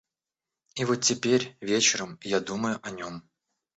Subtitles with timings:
[0.73, 3.29] И вот теперь, вечером, я думаю о нем.